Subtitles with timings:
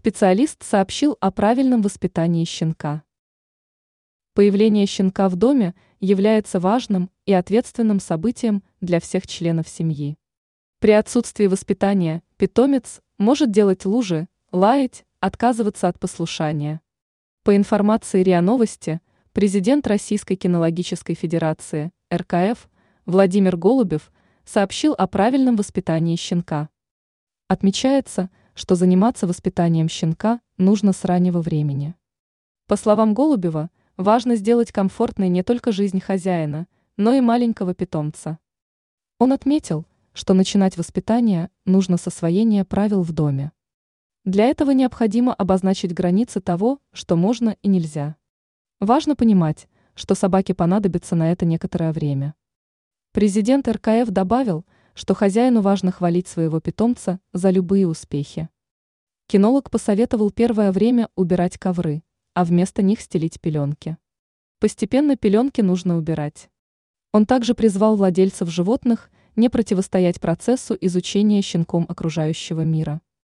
[0.00, 3.02] Специалист сообщил о правильном воспитании щенка.
[4.32, 10.16] Появление щенка в доме является важным и ответственным событием для всех членов семьи.
[10.78, 16.80] При отсутствии воспитания питомец может делать лужи, лаять, отказываться от послушания.
[17.42, 19.02] По информации РИА Новости,
[19.34, 22.70] президент Российской кинологической федерации, РКФ,
[23.04, 24.10] Владимир Голубев
[24.46, 26.70] сообщил о правильном воспитании щенка.
[27.48, 28.30] Отмечается,
[28.60, 31.94] что заниматься воспитанием щенка нужно с раннего времени.
[32.66, 36.66] По словам Голубева, важно сделать комфортной не только жизнь хозяина,
[36.98, 38.38] но и маленького питомца.
[39.18, 43.52] Он отметил, что начинать воспитание нужно с освоения правил в доме.
[44.26, 48.16] Для этого необходимо обозначить границы того, что можно и нельзя.
[48.78, 52.34] Важно понимать, что собаке понадобится на это некоторое время.
[53.12, 54.66] Президент РКФ добавил,
[55.00, 58.50] что хозяину важно хвалить своего питомца за любые успехи.
[59.28, 62.02] Кинолог посоветовал первое время убирать ковры,
[62.34, 63.96] а вместо них стелить пеленки.
[64.58, 66.50] Постепенно пеленки нужно убирать.
[67.12, 73.00] Он также призвал владельцев животных не противостоять процессу изучения щенком окружающего мира.